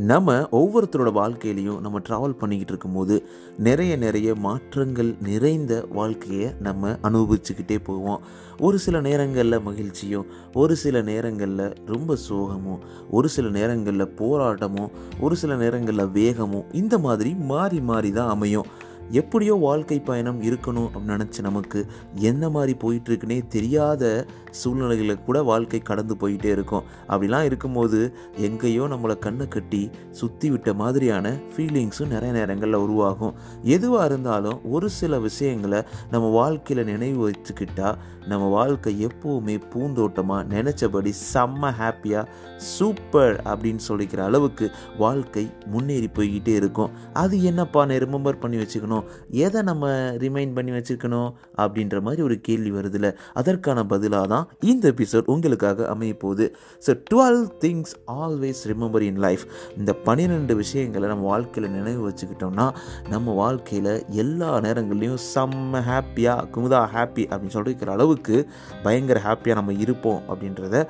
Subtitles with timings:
[0.00, 3.28] நம்ம ஒவ்வொருத்தரோட வாழ்க்கையிலையும் நம்ம ட்ராவல் பண்ணிக்கிட்டு இருக்கும்போது
[3.58, 8.20] நிறைய நிறைய மாற்றங்கள் நிறைந்த வாழ்க்கையை நம்ம அனுபவிச்சுக்கிட்டே போவோம்.
[8.58, 12.78] ஒரு சில நேரங்களில் மகிழ்ச்சியும் ஒரு சில நேரங்களில் ரொம்ப சோகமும்
[13.10, 14.90] ஒரு சில நேரங்களில் போராட்டமும்
[15.20, 18.66] ஒரு சில நேரங்களில் வேகமும் இந்த மாதிரி மாறி மாறி தான் அமையும்.
[19.10, 21.80] எப்படியோ வாழ்க்கை பயணம் இருக்கணும் அப்படின்னு நினச்சி நமக்கு
[22.14, 26.86] என்ன மாதிரி போயிட்டுருக்குன்னே தெரியாத சூழ்நிலைகளை கூட வாழ்க்கை கடந்து போயிட்டே இருக்கும்.
[27.08, 27.98] அப்படிலாம் இருக்கும்போது
[28.36, 33.34] எங்கேயோ நம்மளை கண்ணை கட்டி சுற்றி விட்ட மாதிரியான ஃபீலிங்ஸும் நிறைய நேரங்களில் உருவாகும்.
[33.62, 37.98] எதுவாக இருந்தாலும் ஒரு சில விஷயங்களை நம்ம வாழ்க்கையில் நினைவு வச்சுக்கிட்டால்
[38.28, 46.90] நம்ம வாழ்க்கை எப்போவுமே பூந்தோட்டமாக நினச்சபடி செம்ம ஹாப்பியாக சூப்பர் அப்படின்னு சொல்லிக்கிற அளவுக்கு வாழ்க்கை முன்னேறி போய்கிட்டே இருக்கும்.
[47.12, 48.99] அது என்னப்பா நான் ரிமெம்பர் பண்ணி வச்சுக்கணும்?
[49.44, 49.90] எதை நம்ம
[50.24, 51.30] ரிமைண்ட் பண்ணி வச்சுக்கணும்
[51.62, 56.46] அப்படின்ற மாதிரி ஒரு கேள்வி வருதுல்ல அதற்கான பதிலாக தான் இந்த எபிசோட் உங்களுக்காக அமைய போகுது.
[56.86, 59.44] So twelve things always remember in life
[59.78, 62.66] இந்த பன்னிரெண்டு விஷயங்களை நம்ம வாழ்க்கையில் நினைவு வச்சுக்கிட்டோம்னா
[63.10, 63.92] நம்ம வாழ்க்கையில்
[64.24, 68.36] எல்லா நேரங்கள்லையும் செம்ம ஹாப்பியாக குமுதா ஹாப்பி அப்படின்னு சொல்லிக்கிற அளவுக்கு
[68.82, 70.84] பயங்கர ஹாப்பியாக நம்ம இருப்போம் அப்படின்றத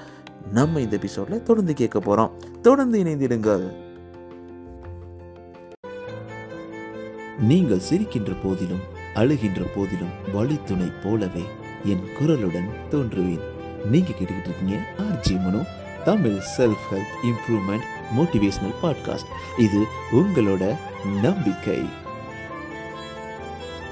[0.52, 3.64] நம்ம இந்த எபிசோடில் தொடர்ந்து கேட்க போகிறோம் தொடர்ந்து இணைந்திடுங்கள்.
[7.40, 8.80] நீங்கள் சிரிக்கின்ற போதிலும்
[9.14, 11.44] அழுகின்ற போதிலும் வழித்துணை போலவே
[11.84, 13.40] என் குரலுடன் தோன்றுவேன்.
[13.84, 15.66] நீங்க கேட்டுக்கிட்டு இருக்கீங்க RJ Mano
[16.04, 20.76] Tamil self help improvement motivational podcast இது உங்களோட
[21.22, 21.78] நம்பிக்கை.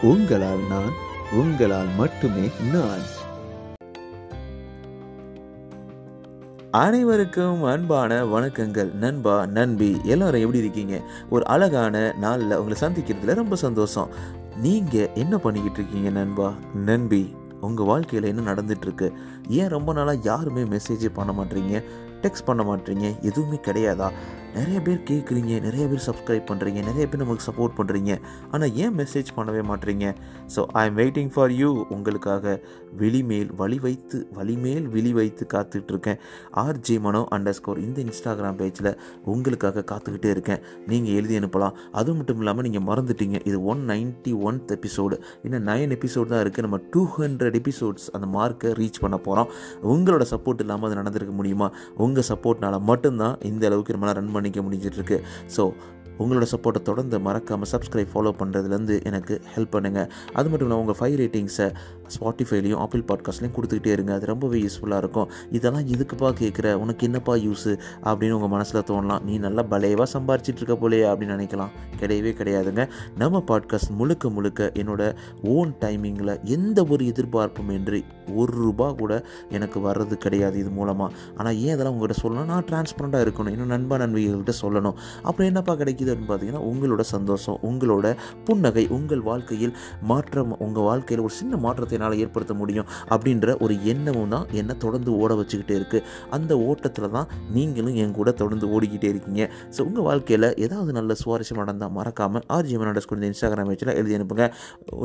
[0.02, 0.92] உங்களால் நான்
[1.32, 3.16] உங்களால் மட்டுமே நான்.
[6.70, 8.94] அனைவருக்கும் அன்பான வணக்கங்கள்.
[8.94, 11.00] நண்பா நண்பி எல்லாரும் எப்படி இருக்கீங்க?
[11.30, 14.08] ஒரு அழகான நாளில் உங்களை சந்திக்கிறதுல ரொம்ப சந்தோஷம்.
[14.56, 16.52] நீங்கள் என்ன பண்ணிக்கிட்டு இருக்கீங்க நண்பா?
[16.74, 19.12] நண்பி உங்கள் வாழ்க்கையில் என்ன நடந்துட்டுருக்கு?
[19.48, 21.82] ஏன் ரொம்ப நாளாக யாருமே மெசேஜே பண்ண மாட்டீங்க?
[22.22, 23.20] டெக்ஸ்ட் பண்ண மாட்டீங்க?
[23.20, 24.10] எதுவுமே கிடையாதா?
[24.56, 28.12] நிறைய பேர் கேட்குறீங்க நிறைய பேர் சப்ஸ்கிரைப் பண்ணுறீங்க நிறைய பேர் நமக்கு சப்போர்ட் பண்ணுறீங்க
[28.52, 30.06] ஆனால் ஏன் மெசேஜ் பண்ணவே மாட்டீங்க
[30.54, 32.54] so I am waiting for you உங்களுக்காக
[33.02, 36.18] வெளிமேல் வழி வைத்து வழிமேல் விழி வைத்து காத்துட்ருக்கேன்.
[36.64, 38.90] ஆர்ஜே மனோ அண்டர் ஸ்கோர் இந்த இன்ஸ்டாகிராம் பேஜில்
[39.24, 40.60] உங்களுக்காக காத்துக்கிட்டே இருக்கேன்.
[40.86, 41.76] நீங்கள் எழுதி அனுப்பலாம்.
[41.92, 43.38] அது மட்டும் இல்லாமல் நீங்கள் மறந்துட்டீங்க.
[43.44, 48.26] இது ஒன் நைன்ட்டி ஒன்த் எபிசோடு இன்னும் நைன் எபிசோடு தான் இருக்குது நம்ம டூ ஹண்ட்ரட் எபிசோட்ஸ் அந்த
[48.36, 49.50] மார்க்கை ரீச் பண்ண போகிறோம்
[49.94, 51.70] உங்களோட சப்போர்ட் இல்லாமல் அது நடந்திருக்க முடியுமா?
[51.96, 55.16] உங்கள் சப்போர்ட்னால் மட்டும்தான் இந்த அளவுக்கு நம்மளால் ரன் பண்ணி பண்ணிக்க முடிஞ்சிட்ருக்கு.
[55.56, 55.72] ஸோ
[56.18, 61.16] உங்களோட சப்போர்ட்டை தொடர்ந்து மறக்காமல் சப்ஸ்கிரைப் ஃபாலோ பண்ணுறதுலேருந்து எனக்கு ஹெல்ப் பண்ணுங்கள் அது மட்டும் இல்லாமல் உங்கள் ஃபைவ்
[61.20, 61.66] ரேட்டிங்ஸை
[62.14, 64.14] ஸ்பாட்டிஃபைலையும் ஆப்பிள் பாட்காஸ்ட்லையும் கொடுத்துக்கிட்டே இருங்க.
[64.14, 65.28] அது ரொம்பவே யூஸ்ஃபுல்லாக இருக்கும்.
[65.50, 69.22] இதெல்லாம் எதுக்குப்பா கேட்குற உனக்கு என்னப்பா யூஸு அப்படின்னு உங்கள் மனசில் தோணலாம்.
[69.22, 71.72] நீ நல்லா பலையவாக சம்பாரிச்சிட்டு இருக்க போலே அப்படின்னு நினைக்கலாம்.
[72.00, 72.88] கிடையவே கிடையாதுங்க.
[73.16, 78.04] நம்ம பாட்காஸ்ட் முழுக்க முழுக்க என்னோட ஓன் டைமிங்கில் எந்த ஒரு எதிர்பார்ப்பும் இன்றி
[78.34, 79.12] ஒரு ரூபா கூட
[79.50, 83.50] எனக்கு வர்றது கிடையாது இது மூலமாக ஆனால் ஏன் இதெல்லாம் உங்கள்கிட்ட சொல்லணும் நான் டிரான்ஸ்பரண்ட்டாக இருக்கணும்.
[83.50, 84.96] இன்னும் நண்பா நண்பிகள்கிட்ட சொல்லணும்.
[85.22, 86.07] அப்புறம் என்னப்பா கிடைக்குது?
[86.10, 88.06] அப்படின்னு பார்த்தீங்கன்னா உங்களோட சந்தோஷம் உங்களோட
[88.46, 89.74] புன்னகை உங்கள் வாழ்க்கையில்
[90.10, 95.10] மாற்றம் உங்கள் வாழ்க்கையில் ஒரு சின்ன மாற்றத்தை என்னால் ஏற்படுத்த முடியும் அப்படின்ற ஒரு எண்ணமும் தான் என்னை தொடர்ந்து
[95.22, 96.04] ஓட வச்சுக்கிட்டே இருக்குது
[96.36, 99.42] அந்த ஓட்டத்தில் தான் நீங்களும் என் கூட தொடர்ந்து ஓடிக்கிட்டே இருக்கீங்க.
[99.74, 104.46] ஸோ உங்கள் வாழ்க்கையில் ஏதாவது நல்ல சுவாரஸ்யம் நடந்தால் மறக்காமல் ஆர்ஜிஎம் அண்டர்ஸ்கோர் இந்த இன்ஸ்டாகிராம் பேஜில் எழுதி அனுப்புங்க.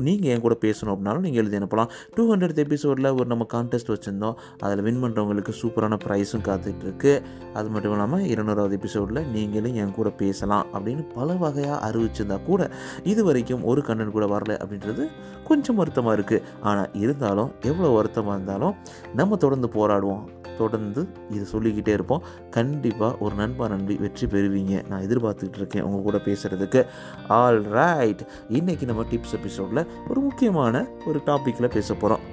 [0.07, 1.89] நீங்கள் என் கூட பேசணும் அப்படின்னாலும் நீங்கள் எழுதி அனுப்பலாம்.
[2.15, 4.35] டூ ஹண்ட்ரட் எபிசோடில் ஒரு நம்ம கான்டெஸ்ட் வச்சுருந்தோம்.
[4.65, 7.13] அதில் வின் பண்ணுறவங்களுக்கு சூப்பரான ப்ரைஸும் காத்துட்ருக்கு
[7.59, 12.71] அது மட்டும் இல்லாமல் இருநூறாவது எபிசோடில் நீங்களும் என் கூட பேசலாம் அப்படின்னு பல வகையாக அறிவிச்சிருந்தா கூட
[13.03, 15.07] இது வரைக்கும் ஒரு கண்ணன் கூட வரல அப்படின்றது
[15.43, 18.75] கொஞ்சம் வருத்தமாக இருக்குது ஆனால் இருந்தாலும் எவ்வளோ வருத்தமாக இருந்தாலும்
[19.15, 20.23] நம்ம தொடர்ந்து போராடுவோம்.
[20.57, 22.23] தொடர்ந்து இதை சொல்லிக்கிட்டே இருப்போம்.
[22.49, 24.83] கண்டிப்பாக ஒரு நண்பா நண்பி வெற்றி பெறுவீங்க.
[24.87, 26.85] நான் எதிர்பார்த்துக்கிட்டு இருக்கேன் உங்கள் கூட பேசுகிறதுக்கு
[27.27, 32.32] ஆல் ரைட் இன்றைக்கி நம்ம டிப்ஸ் எபிசோடில் ஒரு முக்கியமான ஒரு டாப்பிக்கில் பேச போகிறோம்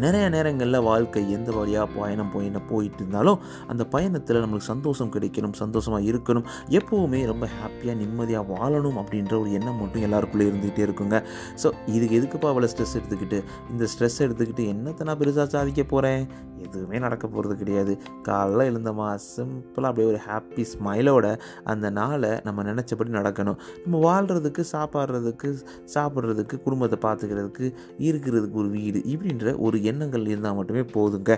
[0.00, 3.38] நிறைய நேரங்களில் வாழ்க்கை எந்த வழியாக பயணம் போயின போயிட்டு இருந்தாலும்
[3.68, 6.46] அந்த பயணத்தில் நம்மளுக்கு சந்தோஷம் கிடைக்கணும் சந்தோஷமாக இருக்கணும்
[6.78, 11.22] எப்போவுமே ரொம்ப ஹாப்பியாக நிம்மதியாக வாழணும் அப்படின்ற ஒரு எண்ணம் மட்டும் எல்லாருக்குள்ளே இருந்துகிட்டே இருக்குங்க.
[11.62, 13.40] ஸோ இதுக்கு எதுக்குப்பா அவ்வளோ ஸ்ட்ரெஸ் எடுத்துக்கிட்டு?
[13.70, 16.24] இந்த ஸ்ட்ரெஸ் எடுத்துக்கிட்டு என்னத்தை நான் பெருசாக சாதிக்க போகிறேன்
[16.64, 17.98] எதுவுமே நடக்க போகிறது கிடையாது.
[18.28, 23.58] காலைல எழுந்தமா சிம்பிளாக அப்படியே ஒரு ஹாப்பி ஸ்மைலோட அந்த நாளை நம்ம நினச்சபடி நடக்கணும்.
[23.84, 25.50] நம்ம வாழ்கிறதுக்கு சாப்பாடுறதுக்கு
[25.94, 31.32] சாப்பிட்றதுக்கு குடும்பத்தை பார்த்துக்கிறதுக்கு இருக்கிறதுக்கு ஒரு வீடு இப்படின்ற ஒரு எண்ணங்கள் இருந்தால் மட்டுமே போதுங்க.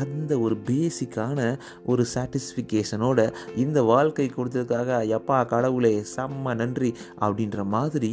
[0.00, 1.38] அந்த ஒரு பேசிக்கான
[1.86, 3.20] ஒரு சாட்டிஸ்ஃபிகேஷனோட
[3.64, 8.12] இந்த வாழ்க்கை கொடுத்ததுக்காக எப்பா கடவுளே செம்ம நன்றி அப்படின்ற மாதிரி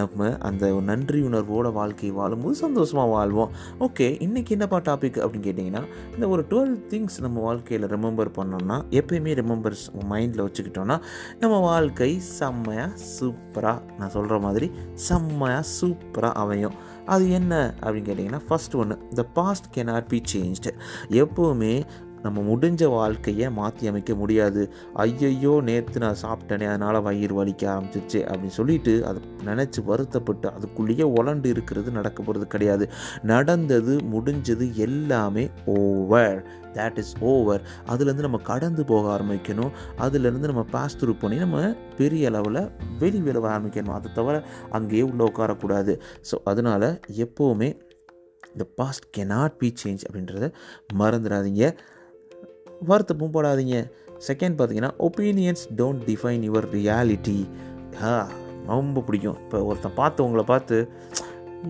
[0.00, 3.52] நம்ம அந்த ஒரு நன்றி உணர்வோட வாழ்க்கை வாழும்போது சந்தோஷமாக வாழ்வோம்.
[3.80, 5.84] ஓகே இன்றைக்கி என்னப்பா டாபிக் அப்படின்னு கேட்டிங்கன்னா
[6.14, 10.98] இந்த ஒரு டுவெல் திங்ஸ் நம்ம வாழ்க்கையில் ரிமெம்பர் பண்ணோம்னா எப்பயுமே ரிமெம்பர்ஸ் மைண்டில் வச்சுக்கிட்டோன்னா
[11.40, 14.70] நம்ம வாழ்க்கை செம்மையாக சூப்பராக நான் சொல்கிற மாதிரி
[15.08, 16.76] செம்மையாக சூப்பராக அமையும்.
[17.06, 20.72] அது என்ன அப்படின்னு கேட்டிங்கன்னா ஃபஸ்ட் ஒன்று the past cannot be changed
[21.14, 21.74] எப்போவுமே
[22.26, 24.62] நம்ம முடிஞ்ச வாழ்க்கையை மாற்றி அமைக்க முடியாது.
[25.04, 29.20] ஐயையோ நேற்று நான் சாப்பிட்டேனே அதனால் வயிறு வலிக்க ஆரம்பிச்சிச்சு அப்படின்னு சொல்லிட்டு அதை
[29.50, 32.86] நினச்சி வருத்தப்பட்டு அதுக்குள்ளேயே உலண்டு இருக்கிறது நடக்க போகிறது கிடையாது.
[33.32, 35.44] நடந்தது முடிஞ்சது எல்லாமே
[35.78, 36.40] ஓவர்
[36.76, 37.62] தேட் இஸ் ஓவர்
[37.92, 39.72] அதுலேருந்து நம்ம கடந்து போக ஆரம்பிக்கணும்.
[40.04, 41.60] அதுலேருந்து நம்ம பாஸ் த்ரூ பண்ணி நம்ம
[42.00, 42.60] பெரிய அளவில்
[43.02, 43.96] வெளி விளவ ஆரம்பிக்கணும்.
[43.98, 44.36] அதை தவிர
[44.78, 45.94] அங்கேயே உள்ளே உட்காரக்கூடாது.
[46.30, 46.88] ஸோ அதனால்
[47.24, 47.70] எப்போவுமே
[48.52, 50.46] இந்த பாஸ்ட் கெனாட் பி சேஞ்ச் அப்படின்றத
[51.00, 51.64] மறந்துடாதீங்க.
[52.90, 53.78] வருத்தப்பும் போடாதீங்க.
[54.28, 57.38] செகண்ட் பார்த்தீங்கன்னா opinions don't define your reality
[58.66, 59.38] ரொம்ப பிடிக்கும்.
[59.44, 60.78] இப்போ ஒருத்தன் பார்த்து உங்களை பார்த்து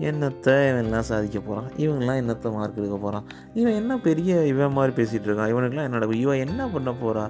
[0.07, 3.27] என்னத்தை இவன்லாம் சாதிக்க போகிறான் இவங்கெல்லாம் என்னத்தை மார்க் எடுக்க போகிறான்
[3.59, 5.51] இவன் என்ன பெரிய இவன் மாதிரி பேசிகிட்டு இருக்கான்?
[5.53, 7.23] இவனுக்குலாம் என்னோட இவன் என்ன பண்ண போகிறா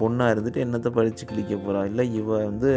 [0.00, 2.72] பொண்ணாக இருந்துட்டு என்னத்தை படித்து கிழிக்க போகிறா இல்லை இவன் வந்து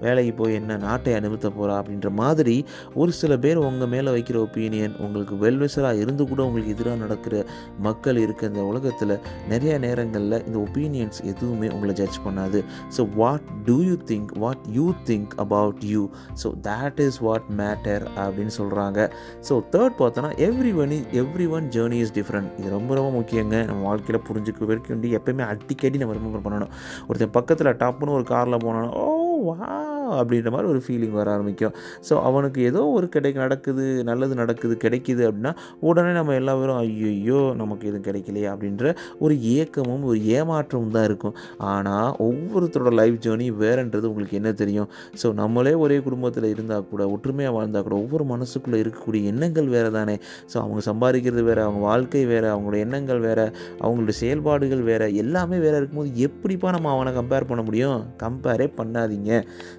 [0.00, 2.56] வேலைக்கு போய் என்ன நாட்டை அனுபவித்த போகிறா அப்படின்ற மாதிரி
[2.94, 7.44] ஒரு சில பேர் உங்கள் மேலே வைக்கிற ஒப்பீனியன் உங்களுக்கு வெல்விசராக இருந்து கூட உங்களுக்கு எதிராக நடக்கிற
[7.86, 9.14] மக்கள் இருக்க இந்த உலகத்தில்
[9.48, 12.60] நிறைய நேரங்களில் இந்த ஒப்பீனியன்ஸ் எதுவுமே உங்களை ஜட்ஜ் பண்ணாது.
[12.96, 16.08] So what do you think what you think about you
[16.42, 19.08] so that is what matter அப்படின்னு சொல்கிறாங்க
[19.48, 20.32] ஸோ தேர்ட் பார்த்தோன்னா
[20.82, 21.06] everyone is
[21.56, 23.56] everyone journey is different இது ரொம்ப ரொம்ப முக்கியங்க.
[23.66, 26.72] நம்ம வாழ்க்கையில் புரிஞ்சுக்க வரைக்கும் எப்பயுமே அடிக்கடி நம்ம ரிமெம்பர் பண்ணணும்.
[27.08, 29.95] ஒருத்தன் பக்கத்தில் டப்புன்னு ஒரு காரில் போனோன்னா ஓ wow.
[30.20, 31.74] அப்படின்ற மாதிரி ஒரு ஃபீலிங் வர ஆரம்பிக்கும்.
[32.08, 35.52] ஸோ அவனுக்கு ஏதோ ஒரு கிடை நடக்குது நல்லது நடக்குது கிடைக்குது அப்படின்னா
[35.88, 38.94] உடனே நம்ம எல்லா பேரும் ஐயோ நமக்கு எதுவும் கிடைக்கலையே அப்படின்ற
[39.24, 41.36] ஒரு ஏக்கமும் ஒரு ஏமாற்றமும் தான் இருக்கும்.
[41.72, 44.88] ஆனால் ஒவ்வொருத்தரோட லைஃப் ஜேர்னி வேறுன்றது உங்களுக்கு என்ன தெரியும்?
[45.22, 50.16] ஸோ நம்மளே ஒரே குடும்பத்தில் இருந்தால் கூட ஒற்றுமையாக வாழ்ந்தால் கூட ஒவ்வொரு மனசுக்குள்ளே இருக்கக்கூடிய எண்ணங்கள் வேறு தானே
[50.52, 53.46] ஸோ அவங்க சம்பாதிக்கிறது வேறு அவங்க வாழ்க்கை வேறு அவங்களோட எண்ணங்கள் வேறு
[53.84, 58.00] அவங்களுடைய செயல்பாடுகள் வேறு எல்லாமே வேறு இருக்கும்போது எப்படிப்பா நம்ம அவனை கம்பேர் பண்ண முடியும்?
[58.22, 59.30] கம்பேரே பண்ணாதீங்க.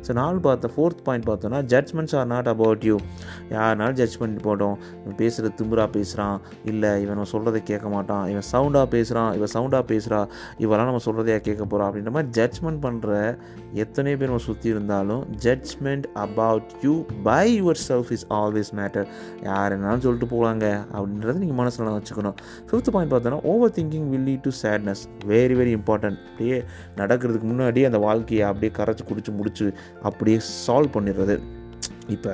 [0.05, 2.97] ஸோ நாலு பார்த்த ஃபோர்த் பாயிண்ட் பார்த்தோன்னா judgements are not about you
[3.55, 4.15] யாருனாலும் ஜட்ஜ்
[4.47, 4.77] போட்டோம்.
[5.03, 6.37] இவன் பேசுகிறது திம்புரா பேசுகிறான்
[6.71, 8.25] இல்லை இவன் நம்ம சொல்கிறத கேட்க மாட்டான்.
[8.33, 10.21] இவன் சவுண்டாக பேசுகிறான் இவன் சவுண்டாக பேசுகிறா
[10.63, 13.11] இவெல்லாம் நம்ம சொல்கிறதையா கேட்க போகிறோம் அப்படின்ற மாதிரி ஜட்ஜ்மெண்ட் பண்ணுற
[13.83, 16.93] எத்தனை பேர் நம்ம சுற்றி இருந்தாலும் judgement about you
[17.27, 17.45] by
[17.87, 19.07] yourself is always matter
[19.49, 20.65] யார் என்னாலும் சொல்லிட்டு போகலாங்க
[20.97, 22.37] அப்படின்றத நீங்கள் மனசில் வச்சுக்கணும்.
[22.69, 23.39] ஃபிஃப்த் பாயிண்ட் பார்த்தோன்னா
[23.77, 25.03] overthinking will lead to sadness
[25.33, 26.57] very very important அப்படியே
[27.01, 29.67] நடக்கிறதுக்கு முன்னாடி அந்த வாழ்க்கையை அப்படியே கரைச்சி குடிச்சு முடிச்சு
[30.06, 31.36] அப்படியே சால்வ் பண்ணிடுறது
[32.15, 32.31] இப்போ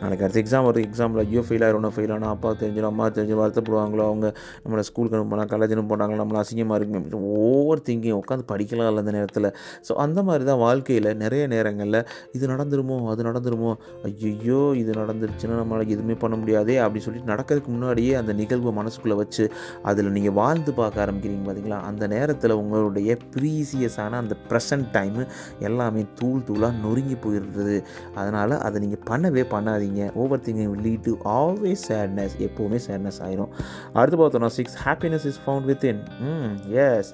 [0.00, 0.82] நாளைக்கு அடுத்த எக்ஸாம் வருது.
[0.88, 4.04] எக்ஸாமில் ஐயோ ஃபெயில் ஆயிரும் ஃபெயில் ஆனால் அப்பா தெரிஞ்சிடும் அம்மா தெரிஞ்சு வருத்தப்படுவாங்களோ?
[4.10, 4.26] அவங்க
[4.64, 7.20] நம்மளை ஸ்கூலுக்கு அனுப்பினா காலேஜ் அனுப்பினாங்களோ நம்மளை அசிங்கமாக இருக்கு.
[7.44, 9.48] ஓவர் திங்கிங் உட்காந்து படிக்கலாம் இல்லை அந்த நேரத்தில்.
[9.88, 12.00] ஸோ அந்த மாதிரி தான் வாழ்க்கையில் நிறைய நேரங்களில்
[12.36, 12.98] இது நடந்துருமோ?
[13.14, 13.72] அது நடந்துருமோ?
[14.08, 19.46] ஐயோ இது நடந்துருச்சுன்னா நம்மளால் எதுவுமே பண்ண முடியாதே அப்படின்னு சொல்லிட்டு நடக்கிறதுக்கு முன்னாடியே அந்த நிகழ்வு மனசுக்குள்ளே வச்சு
[19.90, 25.22] அதில் நீங்கள் வாழ்ந்து பார்க்க ஆரம்பிக்கிறீங்க பார்த்தீங்களா அந்த நேரத்தில் உங்களுடைய ப்ரீசியஸான அந்த ப்ரெசன்ட் டைமு
[25.68, 27.76] எல்லாமே தூள் தூளாக நொறுங்கி போயிடுறது.
[28.20, 30.02] அதனால் அதை நீங்கள் பண்ணவே பண்ணாதீங்க.
[30.48, 33.54] Overthinking lead to always sadness எப்போவுமே சேட்னஸ் ஆயிரும்.
[34.00, 36.52] அடுத்து பார்த்தோம்னா six happiness is found within hmm
[36.88, 37.12] S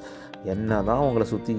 [0.53, 1.55] என்ன தான் உங்களை சுற்றி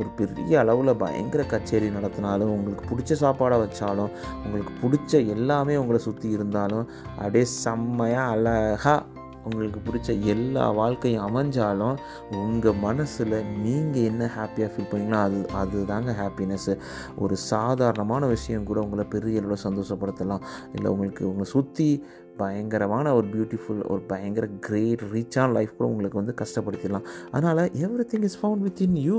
[0.00, 4.12] ஒரு பெரிய அளவில் பயங்கர கச்சேரி நடத்தினாலும் உங்களுக்கு பிடிச்ச சாப்பாடை வச்சாலும்
[4.44, 6.86] உங்களுக்கு பிடிச்ச எல்லாமே உங்களை சுற்றி இருந்தாலும்
[7.18, 9.11] அப்படியே செம்மையாக அழகாக
[9.44, 11.96] உங்களுக்கு பிடிச்ச எல்லா வாழ்க்கையும் அமைஞ்சாலும்
[12.30, 16.74] உங்கள் மனசில் நீங்கள் என்ன ஹாப்பியாக ஃபீல் பண்ணீங்களோ அது அதுதாங்க ஹாப்பினஸ்ஸு
[17.16, 20.42] ஒரு சாதாரணமான விஷயம் கூட உங்களை பெரிய அளவில் சந்தோஷப்படுத்தலாம்.
[20.72, 21.88] இல்லை உங்களுக்கு உங்களை சுற்றி
[22.40, 27.06] பயங்கரமான ஒரு பியூட்டிஃபுல் ஒரு பயங்கர கிரேட் ரிச்சான லைஃப் கூட உங்களுக்கு வந்து கஷ்டப்படுத்திடலாம்.
[27.34, 27.62] அதனால்
[28.12, 29.18] everything is found within you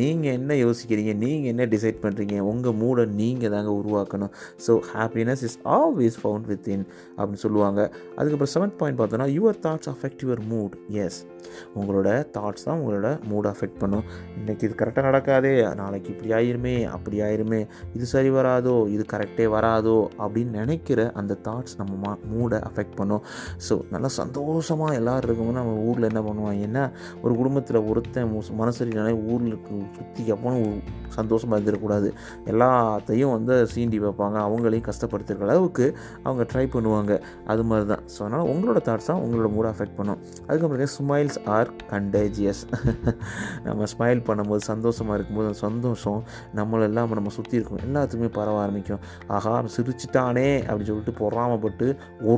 [0.00, 1.14] நீங்கள் என்ன யோசிக்கிறீங்க?
[1.24, 4.32] நீங்கள் என்ன டிசைட் பண்ணுறீங்க உங்கள் மூடை நீங்கள் தாங்க உருவாக்கணும்.
[4.66, 6.86] So happiness is always found within
[7.18, 7.80] அப்படின்னு சொல்லுவாங்க.
[8.18, 10.76] அதுக்கப்புறம் செவன்த் பாயிண்ட் பார்த்தோன்னா your thoughts affect your mood
[11.06, 11.20] S
[11.78, 14.04] உங்களோட தாட்ஸ் தான் உங்களோட மூடை அஃபெக்ட் பண்ணும்.
[14.40, 17.60] இன்றைக்கி இது கரெக்டாக நடக்காதே நாளைக்கு இப்படி ஆயிருமே அப்படி ஆயிருமே
[17.96, 22.12] இது சரி வராதோ இது கரெக்டே வராதோ அப்படின்னு நினைக்கிற அந்த தாட்ஸ் நம்ம மா
[22.50, 23.22] மூடை அஃபெக்ட் பண்ணும்.
[23.66, 26.84] ஸோ நல்லா சந்தோஷமாக எல்லோரும் இருக்கும்போது நம்ம ஊரில் என்ன பண்ணுவாங்க ஏன்னா
[27.24, 29.56] ஒரு குடும்பத்தில் ஒருத்தன் மனசரினாலே ஊரில்
[29.96, 30.80] சுற்றி எப்போவும்
[31.18, 32.08] சந்தோஷமாக இருந்துடக்கூடாது.
[32.52, 34.36] எல்லாத்தையும் வந்து சீண்டி வைப்பாங்க.
[34.48, 35.86] அவங்களையும் கஷ்டப்படுத்துகிற அளவுக்கு
[36.26, 37.12] அவங்க ட்ரை பண்ணுவாங்க.
[37.52, 40.20] அது மாதிரி தான் ஸோ அதனால் உங்களோட தாட்ஸ் தான் உங்களோட மூடை அஃபெக்ட் பண்ணும்.
[40.48, 42.62] அதுக்கப்புறம் ஸ்மைல்ஸ் ஆர் கண்டேஜியஸ்
[43.66, 46.20] நம்ம ஸ்மைல் பண்ணும்போது சந்தோஷமாக இருக்கும்போது அந்த சந்தோஷம்
[46.60, 47.82] நம்மளெல்லாம் நம்ம சுற்றி இருக்கும்.
[47.86, 49.02] எல்லாத்துக்குமே பரவ ஆரம்பிக்கும்.
[49.36, 51.86] ஆஹா சிரிச்சிட்டானே அப்படின்னு சொல்லிட்டு பொறாமப்பட்டு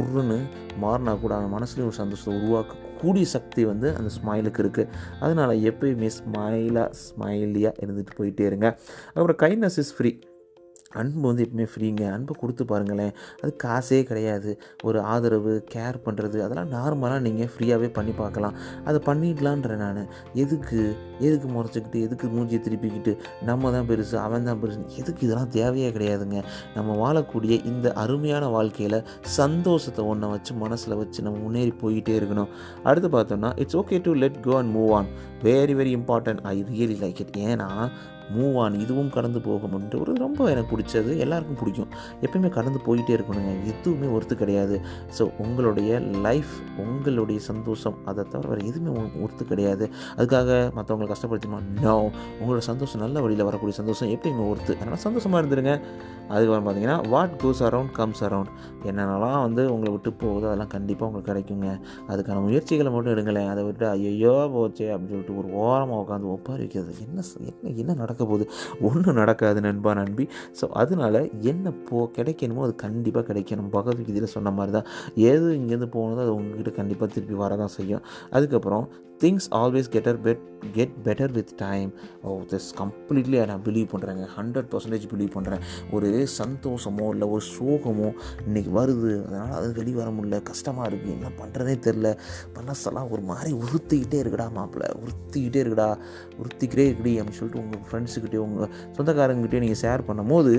[0.02, 0.38] ஒருன்னு
[0.82, 4.88] மாறினா கூட அவன் மனசுலேயும் ஒரு சந்தோஷத்தை உருவாக்க கூடிய சக்தி வந்து அந்த ஸ்மைலுக்கு இருக்குது
[5.20, 8.78] அதனால் எப்பயுமே ஸ்மைலாக ஸ்மைலியாக இருந்துட்டு போயிட்டே இருங்க.
[9.14, 10.18] அப்புறம் கைண்ட்னஸ் இஸ் ஃப்ரீ
[10.94, 13.12] அன்பு வந்து எப்பவுமே ஃப்ரீங்க அன்பை கொடுத்து பாருங்களேன்.
[13.42, 14.60] அது காசே கிடையாது.
[14.82, 18.54] ஒரு ஆதரவு கேர் பண்ணுறது அதெல்லாம் நார்மலாக நீங்கள் ஃப்ரீயாகவே பண்ணி பார்க்கலாம்.
[18.84, 20.06] அதை பண்ணிடலான்றேன் நான்.
[20.34, 20.96] எதுக்கு?
[21.18, 23.16] எதுக்கு முறைச்சிக்கிட்டு எதுக்கு மூஞ்சியை திருப்பிக்கிட்டு?
[23.42, 26.44] நம்ம தான் பெருசு அவன் தான் பெருசு எதுக்கு இதெல்லாம் தேவையே கிடையாதுங்க.
[26.74, 32.48] நம்ம வாழக்கூடிய இந்த அருமையான வாழ்க்கையில் சந்தோஷத்தை ஒன்றை வச்சு மனசில் வச்சு நம்ம முன்னேறி போய்கிட்டே இருக்கணும்.
[32.82, 35.06] அடுத்து பார்த்தோம்னா it's okay to let go and move on
[35.42, 37.90] very very important I really like it ஏன்னா
[38.36, 41.10] மூவ் ஆன் இதுவும் கடந்து போகும்ன்ட்டு ஒரு ரொம்ப எனக்கு பிடிச்சது.
[41.24, 41.90] எல்லாருக்கும் பிடிக்கும்.
[42.24, 43.52] எப்பயுமே கடந்து போயிட்டே இருக்கணுங்க.
[43.72, 44.78] எதுவுமே ஒர்த்து கிடையாது.
[45.18, 46.52] ஸோ உங்களுடைய லைஃப்
[46.84, 48.92] உங்களுடைய சந்தோஷம் அதை தவிர வேறு எதுவுமே
[49.24, 49.90] ஒர்த்து கிடையாது.
[50.16, 51.94] அதுக்காக மற்றவங்களை கஷ்டப்படுத்தணுமா நோ
[52.40, 55.74] உங்களோட சந்தோஷம் நல்ல வழியில் வரக்கூடிய சந்தோஷம் எப்பயுமே ஒர்த்து அதனால் சந்தோஷமாக இருந்துருங்க.
[56.32, 58.52] அதுக்கப்புறம் பார்த்தீங்கன்னா what goes around comes around
[58.88, 61.70] என்னென்னலாம் வந்து உங்களை விட்டு போகுதோ அதெல்லாம் கண்டிப்பாக உங்களுக்கு கிடைக்குங்க.
[62.10, 63.50] அதுக்கான முயற்சிகளை மட்டும் எடுங்களேன்.
[63.52, 66.94] அதை விட்டு ஐயோ போச்சே அப்படின்னு சொல்லிட்டு ஒரு ஓரமாக உட்காந்து ஒப்பாரி வைக்கிறது.
[67.06, 68.21] என்ன என்ன என்ன நடக்குது?
[68.22, 68.44] நடக்க போகுது
[68.88, 70.24] ஒன்றும் நடக்காது நண்பா நண்பி.
[70.60, 71.14] ஸோ அதனால
[71.52, 73.70] என்ன போ கிடைக்கணுமோ அது கண்டிப்பாக கிடைக்கணும்.
[73.76, 74.88] பகவத்கீதையில் சொன்ன மாதிரி தான்
[75.30, 78.02] எது இங்கேருந்து போகணுதோ அது உங்ககிட்ட கண்டிப்பாக திருப்பி வரதான் செய்யும்.
[78.30, 78.86] அதுக்கப்புறம்
[79.22, 80.42] things always getter bed
[80.76, 81.88] get better with time
[82.28, 85.62] oh this completely நான் பிலீவ் பண்ணுறேங்க ஹண்ட்ரட் பர்சன்டேஜ் பிலீவ் பண்ணுறேன்
[85.96, 88.08] ஒரு சந்தோஷமோ இல்லை ஒரு சோகமோ
[88.46, 89.12] இன்னைக்கு வருது.
[89.26, 90.38] அதனால் அது வெளியே வர முடியல.
[90.50, 92.10] கஷ்டமாக இருக்குது என்ன பண்ணுறதே தெரில
[92.58, 94.88] மனசெல்லாம் ஒரு மாதிரி உறுத்திக்கிட்டே இருக்குடா மாப்பிள்ளை.
[95.02, 95.88] உறுத்திக்கிட்டே இருக்குடா.
[96.40, 100.54] உறுத்திக்கிட்டே இருக்குடி அப்படின்னு சொல்லிட்டு உங்கள் ஃப்ரெண்ட்ஸுக்கிட்டே உங்கள் சொந்தக்காரங்கிட்டே நீங்கள் ஷேர் பண்ணும்போது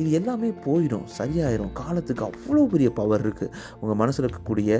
[0.00, 1.06] இது எல்லாமே போயிடும்.
[1.18, 4.70] சரியாயிடும் காலத்துக்கு அவ்வளோ பெரிய பவர் இருக்குது உங்கள் மனசில் இருக்கக்கூடிய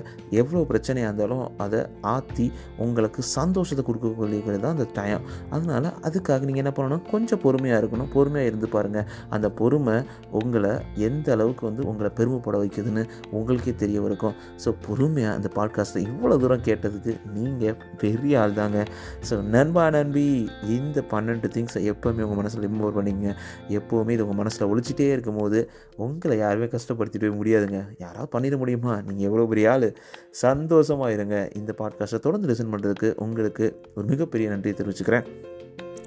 [0.42, 1.82] எவ்வளோ பிரச்சனையாக இருந்தாலும் அதை
[2.14, 2.48] ஆற்றி
[2.86, 5.22] உங்களுக்கு சந்தோஷத்தை கொடுக்கக்கூடியது தான் அந்த டைம்
[5.54, 7.02] அதனால் அதுக்காக நீங்கள் என்ன பண்ணணும்?
[7.12, 8.10] கொஞ்சம் பொறுமையாக இருக்கணும்.
[8.16, 9.06] பொறுமையாக இருந்து பாருங்கள்
[9.36, 9.96] அந்த பொறுமை
[10.40, 10.72] உங்களை
[11.08, 13.04] எந்த அளவுக்கு வந்து உங்களை பெருமைப்பட வைக்குதுன்னு
[13.36, 18.78] உங்களுக்கே தெரிய இருக்கும் ஸோ பொறுமையாக அந்த பாட்காஸ்ட்டை இவ்வளோ தூரம் கேட்டதுக்கு நீங்கள் பெரிய ஆள் தாங்க.
[19.28, 20.26] ஸோ நண்பா நண்பி
[20.76, 23.28] இந்த பன்னெண்டு திங்ஸை எப்போவுமே உங்கள் மனசில் இம்போர் பண்ணிங்க
[23.78, 25.58] எப்போவுமே இது உங்கள் மனசில் ஒழிச்சிட்டே இருக்கும்போது
[26.06, 27.80] உங்களை யாருமே கஷ்டப்படுத்திட்டு முடியாதுங்க.
[28.04, 28.94] யாராவது பண்ணிட முடியுமா?
[29.08, 29.88] நீங்கள் எவ்வளோ பெரிய ஆள்.
[30.44, 31.36] சந்தோஷமாக இருங்க.
[31.60, 35.26] இந்த பாட்காஸ்ட்டை தொடர்ந்து லிசன் பண்ணுறதுக்கு உங்களுக்கு ஒரு மிகப்பெரிய நன்றியை தெரிவிச்சுக்கிறேன்.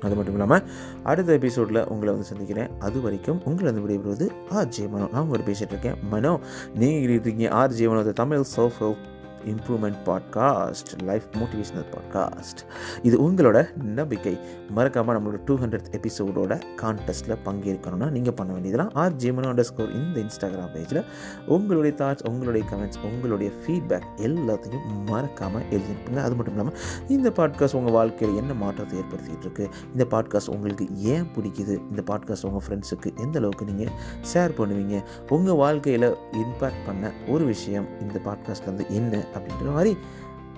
[0.02, 0.64] அது மட்டும் இல்லாமல்
[1.04, 2.70] அடுத்த எபிசோடில் உங்களை வந்து சந்திக்கிறேன்.
[2.80, 6.00] அது வரைக்கும் உங்களை வந்து விடைபெறுவது ஆர் ஜே மனோ நான் உங்கள்கிட்ட பேசிகிட்டு இருக்கேன்.
[6.10, 6.40] மனோ
[6.76, 9.04] நீங்கள் இருக்கீங்க R J Mano Tamil self help
[9.46, 12.62] improvement podcast life motivational podcast
[13.04, 14.40] இது உங்களோட நம்பிக்கை.
[14.70, 20.20] மறக்காமல் நம்மளோட டூ ஹண்ட்ரட் எபிசோடோட கான்டெஸ்ட்டில் பங்கேற்கணும்னா நீங்கள் பண்ண வேண்டியதெல்லாம் ஆர் ஜிமன் அண்டர் ஸ்கோர் இந்த
[20.20, 21.04] இன்ஸ்டாகிராம் பேஜில்
[21.48, 26.76] உங்களுடைய தாட்ஸ் உங்களுடைய கமெண்ட்ஸ் உங்களுடைய ஃபீட்பேக் எல்லாத்தையும் மறக்காமல் எழுதிப்புங்க அது மட்டும் இல்லாமல்
[27.08, 31.80] இந்த பாட்காஸ்ட் உங்கள் வாழ்க்கையில் என்ன மாற்றத்தை ஏற்படுத்திகிட்டு இருக்குது இந்த பாட்காஸ்ட் உங்களுக்கு ஏன் பிடிக்குது?
[31.90, 33.92] இந்த பாட்காஸ்ட் உங்கள் ஃப்ரெண்ட்ஸுக்கு எந்த அளவுக்கு நீங்கள்
[34.34, 35.04] ஷேர் பண்ணுவீங்க?
[35.30, 39.24] உங்கள் வாழ்க்கையில் இம்பேக்ட் பண்ண ஒரு விஷயம் இந்த பாட்காஸ்ட்லேருந்து என்ன?
[39.36, 39.94] அப்படின்ற மாதிரி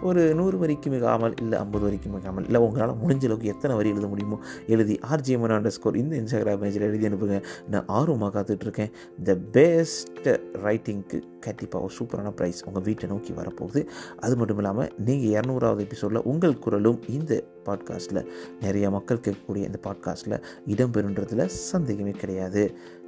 [0.10, 4.08] ஒரு நூறு வரிக்கு மிகாமல் இல்லை ஐம்பது வரிக்கு மிகாமல் இல்லை உங்களால் முடிஞ்ச அளவுக்கு எத்தனை வரி எழுத
[4.08, 4.38] முடியுமோ
[4.68, 7.38] எழுதி ஆர்ஜிஎம்என் அண்டர் ஸ்கோர் இந்த இன்ஸ்டாகிராம் பேஜில் எழுதி அனுப்புங்க.
[7.70, 8.92] நான் ஆர்வமாக காத்துட்ருக்கேன்.
[9.24, 10.28] த பெஸ்ட்
[10.66, 13.84] ரைட்டிங்க்கு கண்டிப்பாக ஒரு சூப்பரான ப்ரைஸ் உங்கள் வீட்டை நோக்கி வரப்போகுது.
[14.26, 18.24] அது மட்டும் இல்லாமல் நீங்கள் இரநூறாவது எபிசோடில் உங்கள் குரலும் இந்த பாட்காஸ்ட்டில்
[18.62, 20.40] நிறைய மக்கள் கேட்கக்கூடிய இந்த பாட்காஸ்ட்டில்
[20.76, 22.64] இடம்பெறுன்றதில் சந்தேகமே கிடையாது.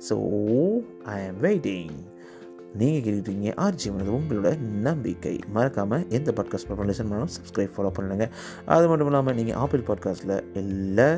[0.10, 0.18] ஸோ
[1.16, 1.96] ஐ ஆம் வெயிட்டிங்
[2.78, 5.40] நீங்கள் கேட்டுருக்கீங்க ஆர்ஜி மனது உங்களோட நம்பிக்கை.
[5.48, 8.30] மறக்காமல் எந்த பாட்காஸ்ட் பண்ண லிசன் பண்ணாலும் சப்ஸ்கிரைப் ஃபாலோ பண்ணுங்கள்
[8.66, 11.10] அது மட்டும் இல்லாமல் நீங்கள் ஆப்பிள் பாட்காஸ்ட்டில் இல்லை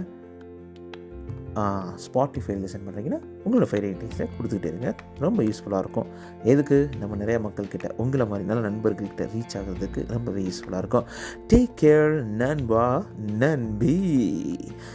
[2.06, 4.96] ஸ்பாட்டிஃபை லிசன் பண்ணுறீங்கன்னா உங்களோட ஃபைவ் ரேட்டிங்ஸை கொடுத்துக்கிட்டே இருங்க.
[5.20, 6.06] ரொம்ப யூஸ்ஃபுல்லாக இருக்கும்.
[6.44, 6.90] எதுக்கு?
[7.00, 11.08] நம்ம நிறைய மக்கள்கிட்ட உங்களை மாதிரி நல்ல நண்பர்கள்கிட்ட ரீச் ஆகிறதுக்கு ரொம்பவே யூஸ்ஃபுல்லாக இருக்கும்.
[11.54, 13.06] டேக் கேர் நண்பா
[13.40, 13.96] நன்பி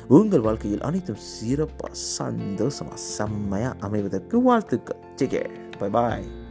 [0.09, 5.01] உங்கள் வாழ்க்கையில் அனைத்தும் சிறப்பாக சந்தோஷமாக செம்மையாக அமைவதற்கு வாழ்த்துக்கள்.
[5.17, 6.42] டேக் கேர் பை பாய்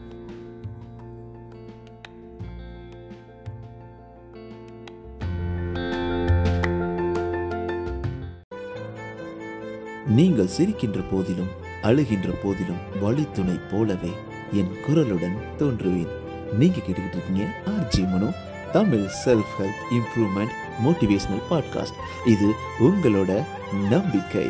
[10.12, 11.52] நீங்கள் சிரிக்கின்ற போதிலும்
[11.84, 14.12] அழுகின்ற போதிலும் வழித்துணை போலவே
[14.52, 16.12] என் குரலுடன் தோன்றுவேன்.
[16.54, 18.34] நீங்க கேட்டுக்கிட்டு இருக்கீங்க RJ Mano
[18.72, 23.44] Tamil self help improvement motivational podcast இது உங்களோட
[23.90, 24.48] நம்பிக்கை.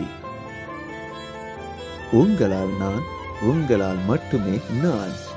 [2.12, 3.02] உங்களால் நான்
[3.42, 5.30] உங்களால் மட்டுமே நான்.